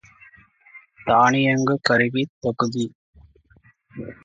[1.07, 2.85] தானியங்கு கருவித் தொகுதி.